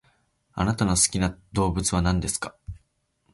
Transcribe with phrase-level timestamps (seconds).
[0.53, 2.55] あなたの好きな動物は何ですか？